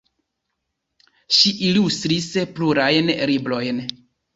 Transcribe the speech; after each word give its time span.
Ŝi 1.41 1.53
ilustris 1.69 2.33
plurajn 2.59 3.17
librojn. 3.35 3.89